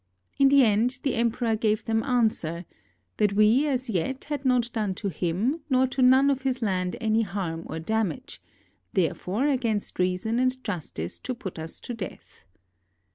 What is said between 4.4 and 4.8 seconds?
not